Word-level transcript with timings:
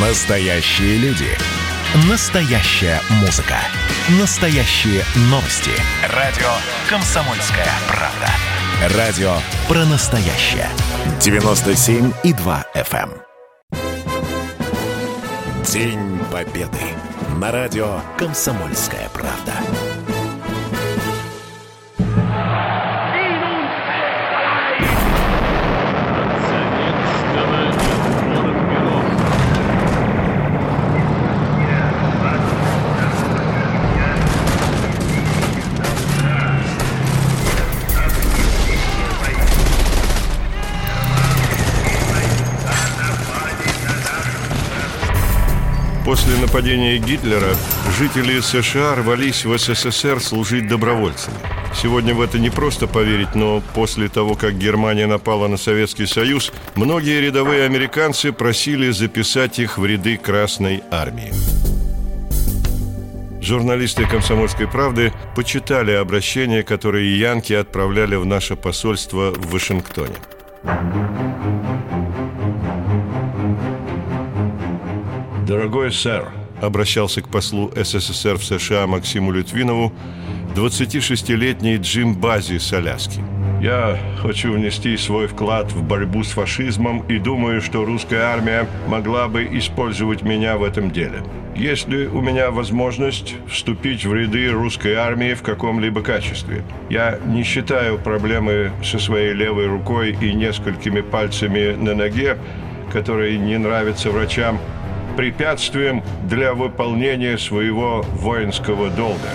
Настоящие 0.00 0.96
люди. 0.98 1.26
Настоящая 2.08 3.00
музыка. 3.20 3.56
Настоящие 4.20 5.02
новости. 5.22 5.72
Радио 6.14 6.46
«Комсомольская 6.88 7.66
правда». 7.88 8.96
Радио 8.96 9.32
про 9.66 9.84
настоящее. 9.86 10.68
97,2 11.18 12.64
FM. 12.76 13.10
эм. 13.10 13.22
День 15.64 16.20
Победы. 16.30 16.78
На 17.40 17.50
радио 17.50 18.00
«Комсомольская 18.16 19.08
правда». 19.08 19.54
После 46.08 46.38
нападения 46.38 46.96
Гитлера 46.96 47.54
жители 47.98 48.40
США 48.40 48.94
рвались 48.94 49.44
в 49.44 49.58
СССР 49.58 50.22
служить 50.22 50.66
добровольцами. 50.66 51.36
Сегодня 51.74 52.14
в 52.14 52.22
это 52.22 52.38
не 52.38 52.48
просто 52.48 52.86
поверить, 52.86 53.34
но 53.34 53.62
после 53.74 54.08
того, 54.08 54.34
как 54.34 54.56
Германия 54.56 55.06
напала 55.06 55.48
на 55.48 55.58
Советский 55.58 56.06
Союз, 56.06 56.50
многие 56.76 57.20
рядовые 57.20 57.66
американцы 57.66 58.32
просили 58.32 58.90
записать 58.90 59.58
их 59.58 59.76
в 59.76 59.84
ряды 59.84 60.16
Красной 60.16 60.82
Армии. 60.90 61.30
Журналисты 63.42 64.06
«Комсомольской 64.06 64.66
правды» 64.66 65.12
почитали 65.36 65.92
обращения, 65.92 66.62
которые 66.62 67.20
янки 67.20 67.52
отправляли 67.52 68.16
в 68.16 68.24
наше 68.24 68.56
посольство 68.56 69.32
в 69.32 69.50
Вашингтоне. 69.50 70.16
Дорогой 75.48 75.90
сэр, 75.90 76.28
обращался 76.60 77.22
к 77.22 77.30
послу 77.30 77.72
СССР 77.74 78.36
в 78.36 78.44
США 78.44 78.86
Максиму 78.86 79.32
Литвинову 79.32 79.94
26-летний 80.54 81.78
Джим 81.78 82.14
Бази 82.14 82.58
с 82.58 82.70
Аляски. 82.74 83.22
Я 83.62 83.98
хочу 84.20 84.52
внести 84.52 84.94
свой 84.98 85.26
вклад 85.26 85.72
в 85.72 85.82
борьбу 85.82 86.22
с 86.22 86.32
фашизмом 86.32 87.00
и 87.08 87.18
думаю, 87.18 87.62
что 87.62 87.86
русская 87.86 88.24
армия 88.24 88.68
могла 88.88 89.26
бы 89.26 89.48
использовать 89.52 90.20
меня 90.20 90.58
в 90.58 90.64
этом 90.64 90.90
деле. 90.90 91.22
Есть 91.56 91.88
ли 91.88 92.06
у 92.06 92.20
меня 92.20 92.50
возможность 92.50 93.34
вступить 93.50 94.04
в 94.04 94.12
ряды 94.12 94.50
русской 94.50 94.96
армии 94.96 95.32
в 95.32 95.40
каком-либо 95.40 96.02
качестве? 96.02 96.62
Я 96.90 97.18
не 97.24 97.42
считаю 97.42 97.98
проблемы 97.98 98.70
со 98.84 98.98
своей 98.98 99.32
левой 99.32 99.66
рукой 99.66 100.14
и 100.20 100.34
несколькими 100.34 101.00
пальцами 101.00 101.74
на 101.74 101.94
ноге, 101.94 102.36
которые 102.92 103.38
не 103.38 103.56
нравятся 103.56 104.10
врачам, 104.10 104.60
препятствием 105.18 106.04
для 106.28 106.54
выполнения 106.54 107.36
своего 107.38 108.02
воинского 108.02 108.88
долга. 108.88 109.30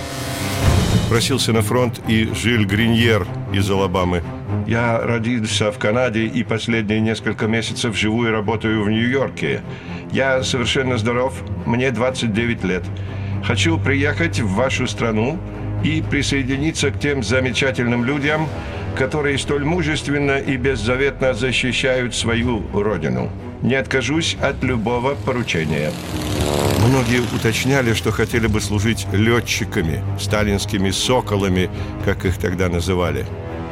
Просился 1.09 1.51
на 1.51 1.61
фронт 1.61 1.99
и 2.07 2.29
Жиль 2.33 2.63
Гриньер 2.63 3.27
из 3.51 3.69
Алабамы. 3.69 4.23
Я 4.65 5.01
родился 5.01 5.73
в 5.73 5.79
Канаде 5.79 6.25
и 6.25 6.41
последние 6.45 7.01
несколько 7.01 7.47
месяцев 7.47 7.97
живу 7.97 8.25
и 8.25 8.29
работаю 8.29 8.81
в 8.81 8.89
Нью-Йорке. 8.89 9.61
Я 10.09 10.41
совершенно 10.43 10.97
здоров, 10.97 11.33
мне 11.65 11.91
29 11.91 12.63
лет. 12.63 12.83
Хочу 13.43 13.77
приехать 13.77 14.39
в 14.39 14.53
вашу 14.53 14.87
страну 14.87 15.37
и 15.83 16.01
присоединиться 16.01 16.91
к 16.91 16.99
тем 17.01 17.23
замечательным 17.23 18.05
людям, 18.05 18.47
которые 18.97 19.37
столь 19.37 19.65
мужественно 19.65 20.37
и 20.37 20.55
беззаветно 20.55 21.33
защищают 21.33 22.15
свою 22.15 22.63
родину. 22.71 23.29
Не 23.63 23.75
откажусь 23.75 24.35
от 24.41 24.61
любого 24.61 25.15
поручения. 25.15 25.91
Многие 26.85 27.21
уточняли, 27.33 27.93
что 27.93 28.11
хотели 28.11 28.47
бы 28.47 28.59
служить 28.59 29.07
летчиками, 29.13 30.03
сталинскими 30.19 30.91
соколами, 30.91 31.69
как 32.03 32.25
их 32.25 32.37
тогда 32.37 32.67
называли. 32.67 33.25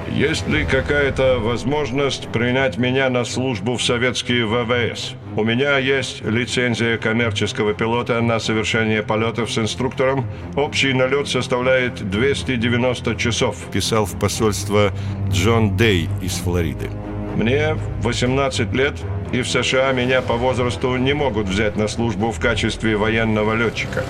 Есть 0.09 0.47
ли 0.47 0.63
какая-то 0.63 1.39
возможность 1.39 2.29
принять 2.29 2.77
меня 2.77 3.09
на 3.09 3.25
службу 3.25 3.75
в 3.75 3.83
советские 3.83 4.45
ВВС? 4.45 5.13
У 5.35 5.43
меня 5.43 5.77
есть 5.77 6.21
лицензия 6.21 6.97
коммерческого 6.97 7.73
пилота 7.73 8.21
на 8.21 8.39
совершение 8.39 9.03
полетов 9.03 9.51
с 9.51 9.57
инструктором. 9.57 10.25
Общий 10.55 10.93
налет 10.93 11.27
составляет 11.27 12.09
290 12.09 13.15
часов, 13.17 13.57
писал 13.73 14.05
в 14.05 14.17
посольство 14.17 14.93
Джон 15.29 15.75
Дей 15.75 16.07
из 16.21 16.35
Флориды. 16.35 16.89
Мне 17.35 17.75
18 18.01 18.73
лет, 18.73 18.95
и 19.31 19.41
в 19.41 19.49
США 19.49 19.91
меня 19.93 20.21
по 20.21 20.35
возрасту 20.35 20.95
не 20.97 21.13
могут 21.13 21.47
взять 21.47 21.77
на 21.77 21.87
службу 21.87 22.31
в 22.31 22.39
качестве 22.39 22.97
военного 22.97 23.55
летчика. 23.55 24.03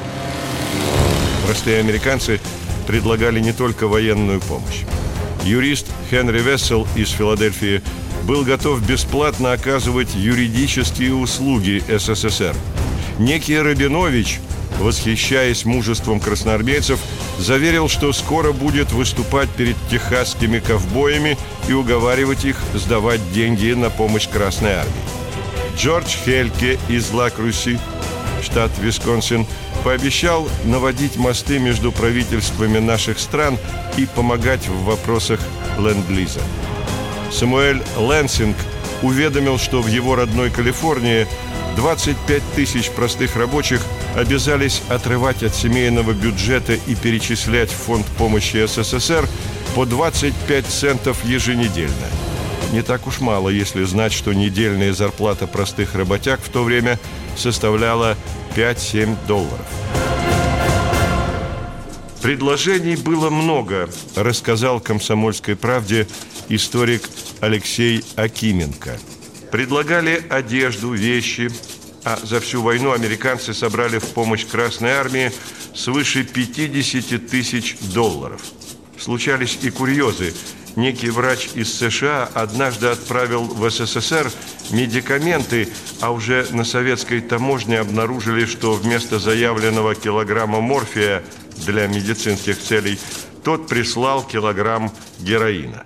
Простые 1.45 1.79
американцы 1.79 2.39
предлагали 2.87 3.39
не 3.39 3.53
только 3.53 3.87
военную 3.87 4.41
помощь. 4.41 4.83
Юрист 5.43 5.87
Хенри 6.09 6.39
Вессел 6.39 6.87
из 6.95 7.09
Филадельфии 7.09 7.81
был 8.23 8.43
готов 8.43 8.85
бесплатно 8.87 9.53
оказывать 9.53 10.13
юридические 10.13 11.15
услуги 11.15 11.83
СССР. 11.87 12.55
Некий 13.17 13.57
Рабинович, 13.57 14.39
восхищаясь 14.81 15.65
мужеством 15.65 16.19
красноармейцев, 16.19 16.99
заверил, 17.39 17.87
что 17.87 18.11
скоро 18.13 18.51
будет 18.51 18.91
выступать 18.91 19.49
перед 19.49 19.75
техасскими 19.89 20.59
ковбоями 20.59 21.37
и 21.69 21.73
уговаривать 21.73 22.45
их 22.45 22.57
сдавать 22.73 23.21
деньги 23.31 23.71
на 23.73 23.89
помощь 23.89 24.27
Красной 24.27 24.73
Армии. 24.73 24.93
Джордж 25.77 26.15
Хельке 26.25 26.77
из 26.89 27.11
Ла-Круси, 27.11 27.79
штат 28.43 28.71
Висконсин, 28.79 29.47
пообещал 29.83 30.47
наводить 30.65 31.15
мосты 31.15 31.59
между 31.59 31.91
правительствами 31.91 32.79
наших 32.79 33.19
стран 33.19 33.57
и 33.97 34.05
помогать 34.05 34.67
в 34.67 34.83
вопросах 34.83 35.39
ленд-лиза. 35.77 36.41
Самуэль 37.31 37.81
Лэнсинг 37.97 38.57
уведомил, 39.01 39.57
что 39.57 39.81
в 39.81 39.87
его 39.87 40.15
родной 40.15 40.49
Калифорнии 40.51 41.27
25 41.75 42.43
тысяч 42.55 42.89
простых 42.91 43.35
рабочих 43.35 43.81
обязались 44.15 44.81
отрывать 44.89 45.43
от 45.43 45.55
семейного 45.55 46.11
бюджета 46.13 46.73
и 46.73 46.95
перечислять 46.95 47.69
в 47.69 47.75
фонд 47.75 48.05
помощи 48.17 48.65
СССР 48.65 49.27
по 49.75 49.85
25 49.85 50.65
центов 50.65 51.23
еженедельно. 51.23 52.07
Не 52.71 52.81
так 52.81 53.07
уж 53.07 53.19
мало, 53.19 53.49
если 53.49 53.83
знать, 53.83 54.13
что 54.13 54.33
недельная 54.33 54.93
зарплата 54.93 55.47
простых 55.47 55.95
работяг 55.95 56.39
в 56.41 56.49
то 56.49 56.63
время 56.63 56.99
составляла 57.35 58.17
5-7 58.55 59.15
долларов. 59.27 59.65
Предложений 62.21 62.97
было 62.97 63.29
много, 63.29 63.89
рассказал 64.15 64.79
«Комсомольской 64.79 65.55
правде» 65.55 66.07
историк 66.49 67.09
Алексей 67.39 68.05
Акименко. 68.15 68.99
Предлагали 69.51 70.23
одежду, 70.29 70.94
вещи, 70.94 71.51
а 72.06 72.17
за 72.23 72.39
всю 72.39 72.62
войну 72.62 72.94
американцы 72.94 73.53
собрали 73.53 74.00
в 74.00 74.06
помощь 74.13 74.45
Красной 74.45 74.91
Армии 74.91 75.31
свыше 75.75 76.23
50 76.23 77.28
тысяч 77.28 77.78
долларов. 77.94 78.41
Случались 78.97 79.59
и 79.61 79.69
курьезы. 79.69 80.34
Некий 80.78 81.09
врач 81.09 81.50
из 81.53 81.73
США 81.73 82.29
однажды 82.34 82.88
отправил 82.88 83.44
в 83.44 83.69
СССР 83.69 84.31
медикаменты, 84.69 85.67
а 86.00 86.11
уже 86.11 86.47
на 86.51 86.63
советской 86.63 87.19
таможне 87.19 87.79
обнаружили, 87.79 88.46
что 88.46 88.73
вместо 88.73 89.20
заявленного 89.20 89.96
килограмма 89.96 90.61
морфия 90.61 91.23
для 91.58 91.87
медицинских 91.87 92.58
целей 92.58 92.97
тот 93.43 93.67
прислал 93.67 94.23
килограмм 94.23 94.93
героина. 95.20 95.84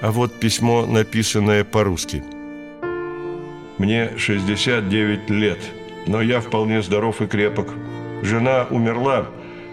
А 0.00 0.12
вот 0.12 0.40
письмо, 0.40 0.86
написанное 0.86 1.62
по-русски. 1.62 2.22
Мне 3.76 4.10
69 4.16 5.28
лет, 5.30 5.58
но 6.06 6.22
я 6.22 6.40
вполне 6.40 6.82
здоров 6.82 7.20
и 7.20 7.26
крепок. 7.26 7.74
Жена 8.22 8.66
умерла, 8.70 9.26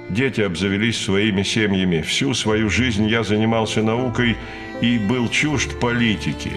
дети 0.09 0.41
обзавелись 0.41 0.99
своими 0.99 1.43
семьями. 1.43 2.01
Всю 2.01 2.33
свою 2.33 2.69
жизнь 2.69 3.07
я 3.07 3.23
занимался 3.23 3.81
наукой 3.81 4.35
и 4.81 4.97
был 4.97 5.29
чужд 5.29 5.79
политики. 5.79 6.51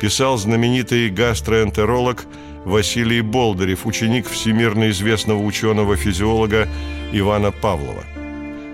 Писал 0.00 0.36
знаменитый 0.36 1.10
гастроэнтеролог 1.10 2.26
Василий 2.64 3.20
Болдырев, 3.20 3.86
ученик 3.86 4.26
всемирно 4.26 4.90
известного 4.90 5.42
ученого-физиолога 5.42 6.68
Ивана 7.12 7.52
Павлова. 7.52 8.04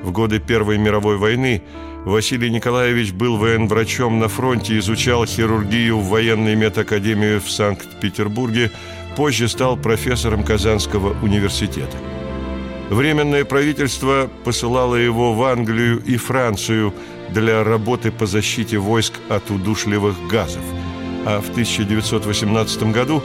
В 0.02 0.10
годы 0.12 0.38
Первой 0.38 0.78
мировой 0.78 1.18
войны 1.18 1.62
Василий 2.04 2.50
Николаевич 2.50 3.12
был 3.12 3.36
военврачом 3.36 4.18
на 4.18 4.28
фронте, 4.28 4.78
изучал 4.78 5.26
хирургию 5.26 5.98
в 5.98 6.08
военной 6.08 6.54
медакадемии 6.54 7.38
в 7.38 7.50
Санкт-Петербурге, 7.50 8.70
позже 9.16 9.48
стал 9.48 9.76
профессором 9.76 10.42
Казанского 10.42 11.14
университета. 11.22 11.96
Временное 12.88 13.44
правительство 13.44 14.30
посылало 14.44 14.96
его 14.96 15.34
в 15.34 15.42
Англию 15.44 16.02
и 16.04 16.16
Францию 16.16 16.94
для 17.32 17.62
работы 17.62 18.10
по 18.10 18.26
защите 18.26 18.78
войск 18.78 19.14
от 19.28 19.50
удушливых 19.50 20.16
газов. 20.26 20.64
А 21.26 21.40
в 21.42 21.50
1918 21.50 22.82
году 22.84 23.22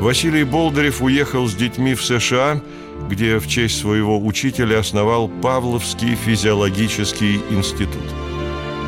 Василий 0.00 0.44
Болдырев 0.44 1.00
уехал 1.00 1.48
с 1.48 1.54
детьми 1.54 1.94
в 1.94 2.04
США, 2.04 2.60
где 3.08 3.38
в 3.38 3.48
честь 3.48 3.80
своего 3.80 4.24
учителя 4.24 4.80
основал 4.80 5.28
Павловский 5.28 6.14
физиологический 6.14 7.40
институт. 7.50 8.17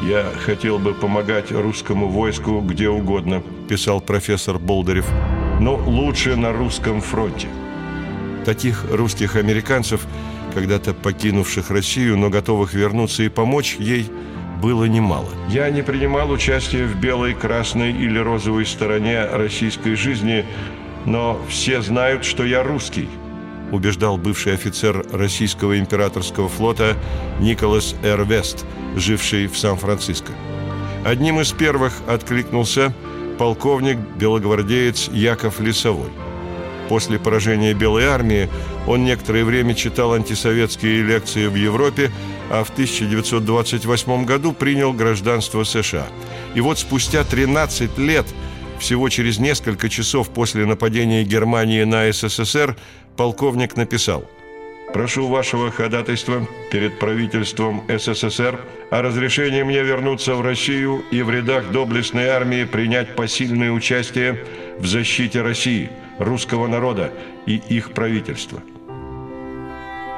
«Я 0.03 0.25
хотел 0.47 0.79
бы 0.79 0.95
помогать 0.95 1.53
русскому 1.53 2.09
войску 2.09 2.61
где 2.61 2.89
угодно»,– 2.89 3.43
писал 3.69 4.01
профессор 4.01 4.59
Болдырев,– 4.59 5.07
«но 5.61 5.77
лучше 5.77 6.37
на 6.37 6.53
русском 6.53 7.03
фронте». 7.03 7.49
Таких 8.47 8.87
русских 8.91 9.37
американцев, 9.37 10.07
когда-то 10.55 10.95
покинувших 10.95 11.71
Россию, 11.71 12.17
но 12.17 12.31
готовых 12.31 12.73
вернуться 12.73 13.25
и 13.25 13.29
помочь 13.29 13.77
ей, 13.79 14.11
было 14.63 14.85
немало. 14.85 15.29
Я 15.49 15.69
не 15.71 15.83
принимал 15.83 16.31
участия 16.31 16.85
в 16.85 16.99
белой, 16.99 17.35
красной 17.35 17.93
или 17.93 18.19
розовой 18.19 18.65
стороне 18.65 19.27
российской 19.27 19.97
жизни, 19.97 20.47
но 21.05 21.39
все 21.49 21.83
знают, 21.83 22.25
что 22.25 22.45
я 22.45 22.63
русский, 22.63 23.09
убеждал 23.73 24.17
бывший 24.17 24.55
офицер 24.55 25.05
российского 25.13 25.79
императорского 25.79 26.49
флота 26.49 26.97
Николас 27.41 27.95
Р. 28.03 28.25
Вест, 28.25 28.65
живший 28.97 29.47
в 29.47 29.59
Сан-Франциско. 29.59 30.33
Одним 31.05 31.41
из 31.41 31.53
первых 31.53 31.93
откликнулся 32.07 32.95
полковник-белогвардеец 33.39 35.09
Яков 35.09 35.61
Лисовой– 35.61 36.11
После 36.91 37.21
поражения 37.21 37.73
Белой 37.73 38.07
армии 38.07 38.49
он 38.89 39.05
некоторое 39.05 39.45
время 39.45 39.75
читал 39.75 40.13
антисоветские 40.15 41.03
лекции 41.03 41.47
в 41.47 41.55
Европе, 41.55 42.11
а 42.51 42.65
в 42.65 42.71
1928 42.71 44.25
году 44.25 44.53
принял 44.53 44.93
гражданство 44.93 45.63
США. 45.63 46.09
И 46.57 46.61
вот 46.61 46.81
спустя 46.81 47.23
13 47.23 47.97
лет, 47.99 48.27
всего 48.81 49.09
через 49.09 49.39
несколько 49.39 49.89
часов 49.89 50.31
после 50.31 50.67
нападения 50.67 51.23
Германии 51.23 51.85
на 51.85 52.11
СССР, 52.11 52.77
полковник 53.17 53.77
написал 53.77 54.29
«Прошу 54.93 55.29
вашего 55.29 55.71
ходатайства 55.71 56.49
перед 56.73 56.99
правительством 56.99 57.85
СССР 57.89 58.59
о 58.91 59.03
разрешении 59.03 59.63
мне 59.63 59.83
вернуться 59.83 60.35
в 60.35 60.41
Россию 60.41 61.05
и 61.13 61.23
в 61.23 61.31
рядах 61.31 61.71
доблестной 61.71 62.27
армии 62.29 62.65
принять 62.65 63.15
посильное 63.15 63.71
участие 63.71 64.45
в 64.79 64.87
защите 64.87 65.43
России– 65.43 65.91
русского 66.21 66.67
народа 66.67 67.13
и 67.47 67.61
их 67.69 67.93
правительства. 67.93 68.63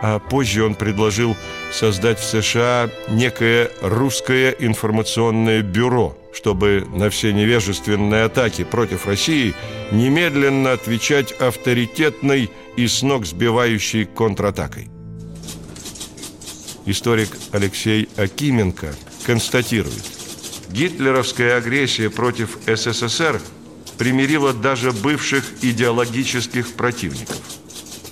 А 0.02 0.18
позже 0.18 0.64
он 0.64 0.74
предложил 0.74 1.36
создать 1.72 2.18
в 2.18 2.24
США 2.24 2.90
некое 3.08 3.70
русское 3.80 4.50
информационное 4.58 5.62
бюро, 5.62 6.18
чтобы 6.34 6.84
на 6.92 7.08
все 7.08 7.32
невежественные 7.32 8.24
атаки 8.24 8.64
против 8.64 9.06
России 9.06 9.54
немедленно 9.92 10.72
отвечать 10.72 11.32
авторитетной 11.32 12.50
и 12.76 12.86
с 12.88 13.02
ног 13.02 13.24
сбивающей 13.24 14.04
контратакой. 14.04 14.90
Историк 16.84 17.30
Алексей 17.52 18.08
Акименко 18.16 18.92
констатирует, 19.24 20.02
гитлеровская 20.68 21.56
агрессия 21.56 22.10
против 22.10 22.58
СССР– 22.66 23.40
примирила 24.02 24.52
даже 24.52 24.90
бывших 24.90 25.44
идеологических 25.62 26.72
противников. 26.72 27.40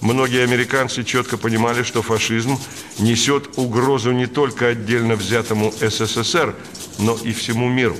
Многие 0.00 0.44
американцы 0.44 1.04
четко 1.04 1.36
понимали, 1.36 1.82
что 1.82 2.02
фашизм 2.02 2.58
несет 2.98 3.58
угрозу 3.58 4.12
не 4.12 4.26
только 4.26 4.68
отдельно 4.68 5.14
взятому 5.14 5.72
СССР, 5.72 6.54
но 6.98 7.16
и 7.22 7.32
всему 7.32 7.68
миру. 7.68 7.96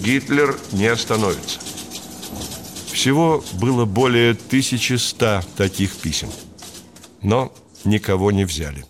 Гитлер 0.00 0.58
не 0.72 0.86
остановится. 0.86 1.60
Всего 2.92 3.42
было 3.54 3.84
более 3.86 4.32
1100 4.32 5.42
таких 5.56 5.92
писем. 5.96 6.28
Но 7.22 7.52
никого 7.84 8.30
не 8.30 8.44
взяли. 8.44 8.84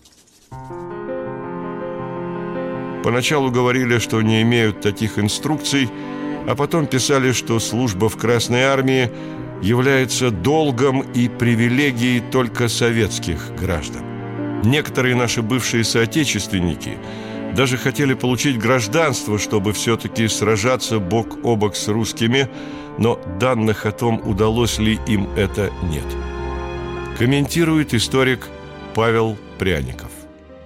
Поначалу 3.03 3.51
говорили, 3.51 3.99
что 3.99 4.21
не 4.21 4.41
имеют 4.41 4.81
таких 4.81 5.17
инструкций– 5.17 5.89
а 6.47 6.55
потом 6.55 6.87
писали, 6.87 7.31
что 7.31 7.59
служба 7.59 8.09
в 8.09 8.17
Красной 8.17 8.63
Армии 8.63 9.09
является 9.63 10.29
долгом 10.29 11.01
и 11.13 11.29
привилегией 11.29 12.21
только 12.31 12.67
советских 12.67 13.55
граждан. 13.55 14.03
Некоторые 14.63 15.15
наши 15.15 15.41
бывшие 15.41 15.85
соотечественники 15.85 16.97
даже 17.55 17.77
хотели 17.77 18.13
получить 18.13 18.59
гражданство, 18.59 19.39
чтобы 19.39 19.71
все-таки 19.71 20.27
сражаться 20.27 20.99
бок 20.99 21.37
о 21.43 21.55
бок 21.55 21.75
с 21.75 21.87
русскими, 21.87 22.47
но 22.97 23.19
данных 23.39 23.85
о 23.85 23.91
том, 23.91 24.21
удалось 24.25 24.79
ли 24.79 24.99
им 25.07 25.27
это, 25.37 25.71
нет. 25.83 26.05
Комментирует 27.17 27.93
историк 27.93 28.47
Павел 28.93 29.37
Пряников. 29.59 30.11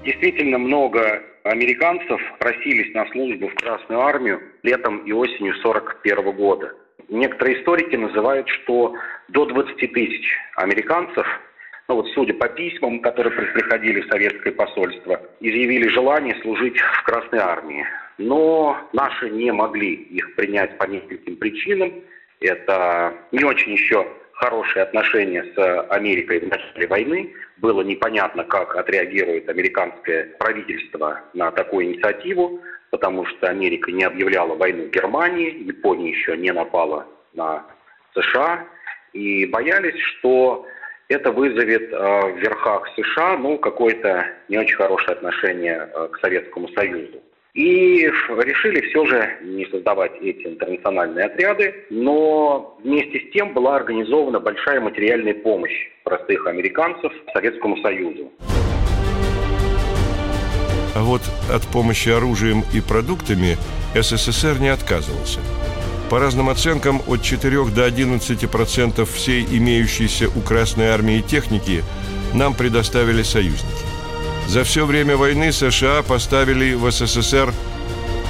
Действительно 0.03 0.57
много 0.57 1.21
американцев 1.43 2.19
просились 2.39 2.93
на 2.95 3.05
службу 3.11 3.47
в 3.49 3.55
Красную 3.55 4.01
армию 4.01 4.41
летом 4.63 4.99
и 5.05 5.11
осенью 5.11 5.53
1941 5.59 6.35
года. 6.35 6.73
Некоторые 7.09 7.59
историки 7.59 7.95
называют, 7.95 8.47
что 8.49 8.95
до 9.29 9.45
20 9.45 9.93
тысяч 9.93 10.37
американцев, 10.55 11.25
ну 11.87 11.95
вот 11.95 12.07
судя 12.13 12.33
по 12.33 12.49
письмам, 12.49 12.99
которые 13.01 13.33
приходили 13.51 14.01
в 14.01 14.09
советское 14.09 14.51
посольство, 14.51 15.21
изъявили 15.39 15.87
желание 15.87 16.35
служить 16.41 16.77
в 16.77 17.03
Красной 17.03 17.39
армии. 17.39 17.85
Но 18.17 18.77
наши 18.93 19.29
не 19.29 19.51
могли 19.51 19.93
их 19.93 20.35
принять 20.35 20.77
по 20.77 20.85
нескольким 20.85 21.37
причинам. 21.37 21.93
Это 22.39 23.13
не 23.31 23.43
очень 23.43 23.73
еще 23.73 24.07
хорошие 24.33 24.83
отношения 24.83 25.45
с 25.55 25.81
Америкой 25.89 26.39
в 26.39 26.47
начале 26.47 26.87
войны. 26.87 27.33
Было 27.57 27.81
непонятно, 27.81 28.43
как 28.43 28.75
отреагирует 28.75 29.49
американское 29.49 30.25
правительство 30.39 31.21
на 31.33 31.51
такую 31.51 31.85
инициативу, 31.85 32.61
потому 32.91 33.25
что 33.25 33.47
Америка 33.47 33.91
не 33.91 34.03
объявляла 34.03 34.55
войну 34.55 34.87
Германии, 34.87 35.63
Япония 35.63 36.09
еще 36.09 36.37
не 36.37 36.51
напала 36.51 37.05
на 37.33 37.65
США, 38.13 38.65
и 39.13 39.45
боялись, 39.45 39.99
что 39.99 40.65
это 41.09 41.31
вызовет 41.31 41.91
э, 41.91 41.97
в 41.97 42.37
верхах 42.37 42.87
США 42.95 43.37
ну, 43.37 43.57
какое-то 43.57 44.25
не 44.49 44.57
очень 44.57 44.75
хорошее 44.75 45.13
отношение 45.13 45.89
э, 45.93 46.07
к 46.11 46.19
Советскому 46.19 46.67
Союзу. 46.69 47.21
И 47.53 48.01
решили 48.03 48.81
все 48.89 49.05
же 49.05 49.37
не 49.41 49.65
создавать 49.65 50.11
эти 50.21 50.45
интернациональные 50.45 51.25
отряды, 51.25 51.85
но 51.89 52.77
вместе 52.83 53.19
с 53.19 53.31
тем 53.31 53.53
была 53.53 53.77
организована 53.77 54.39
большая 54.39 54.79
материальная 54.79 55.33
помощь 55.33 55.89
простых 56.03 56.45
американцев 56.45 57.11
Советскому 57.33 57.77
Союзу. 57.77 58.31
А 60.97 61.03
вот 61.03 61.21
от 61.47 61.61
помощи 61.67 62.09
оружием 62.09 62.65
и 62.73 62.81
продуктами 62.81 63.59
СССР 63.93 64.57
не 64.59 64.69
отказывался. 64.69 65.39
По 66.09 66.17
разным 66.17 66.49
оценкам, 66.49 67.03
от 67.05 67.21
4 67.21 67.65
до 67.65 67.85
11 67.85 68.49
процентов 68.49 69.11
всей 69.11 69.45
имеющейся 69.45 70.27
у 70.27 70.41
Красной 70.41 70.87
Армии 70.87 71.21
техники 71.21 71.83
нам 72.33 72.55
предоставили 72.55 73.21
союзники. 73.21 73.85
За 74.47 74.63
все 74.63 74.87
время 74.87 75.17
войны 75.17 75.51
США 75.51 76.01
поставили 76.01 76.73
в 76.73 76.89
СССР 76.89 77.53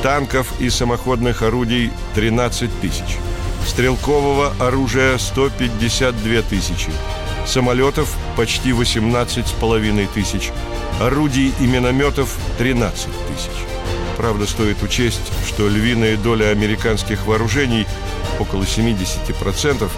танков 0.03 0.51
и 0.59 0.69
самоходных 0.69 1.43
орудий 1.43 1.93
13 2.15 2.69
тысяч, 2.81 3.17
стрелкового 3.65 4.53
оружия 4.59 5.17
152 5.17 6.41
тысячи, 6.41 6.91
самолетов 7.47 8.15
почти 8.35 8.73
18 8.73 9.47
с 9.47 9.51
половиной 9.51 10.07
тысяч, 10.07 10.51
орудий 10.99 11.53
и 11.59 11.65
минометов 11.65 12.37
13 12.57 13.05
тысяч. 13.05 13.51
Правда, 14.17 14.45
стоит 14.45 14.81
учесть, 14.83 15.31
что 15.47 15.67
львиная 15.67 16.17
доля 16.17 16.49
американских 16.49 17.25
вооружений, 17.25 17.87
около 18.39 18.63
70%, 18.63 19.89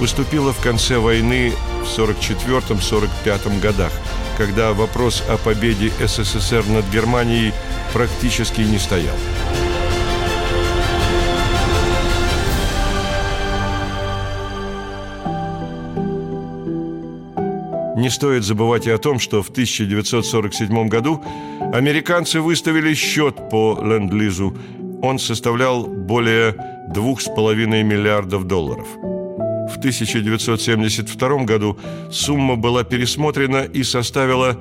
поступила 0.00 0.52
в 0.52 0.60
конце 0.60 0.98
войны 0.98 1.52
в 1.84 1.98
1944-1945 1.98 3.60
годах– 3.60 3.92
когда 4.36 4.72
вопрос 4.72 5.22
о 5.28 5.36
победе 5.36 5.92
СССР 6.04 6.66
над 6.66 6.86
Германией 6.90 7.52
практически 7.92 8.60
не 8.60 8.78
стоял. 8.78 9.16
Не 18.06 18.10
стоит 18.10 18.44
забывать 18.44 18.86
и 18.86 18.90
о 18.90 18.98
том, 18.98 19.18
что 19.18 19.42
в 19.42 19.48
1947 19.48 20.86
году 20.86 21.24
американцы 21.72 22.40
выставили 22.40 22.94
счет 22.94 23.50
по 23.50 23.76
ленд-лизу. 23.82 24.56
Он 25.02 25.18
составлял 25.18 25.88
более 25.88 26.52
2,5 26.94 27.82
миллиардов 27.82 28.44
долларов. 28.44 28.86
В 28.94 29.78
1972 29.78 31.44
году 31.46 31.76
сумма 32.12 32.54
была 32.54 32.84
пересмотрена 32.84 33.64
и 33.64 33.82
составила 33.82 34.56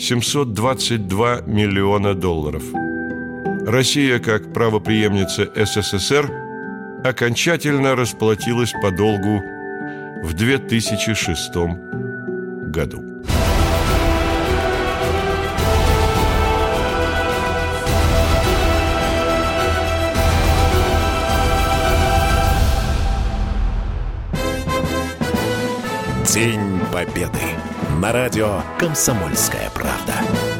722 0.00 1.42
миллиона 1.42 2.14
долларов. 2.14 2.62
Россия, 3.66 4.18
как 4.20 4.54
правоприемница 4.54 5.50
СССР, 5.54 6.32
окончательно 7.04 7.94
расплатилась 7.94 8.72
по 8.80 8.90
долгу 8.90 9.42
в 10.22 10.32
2006 10.32 12.05
году. 12.76 13.02
День 26.34 26.60
Победы. 26.92 27.30
На 27.98 28.12
радио 28.12 28.60
«Комсомольская 28.78 29.70
правда». 29.70 30.55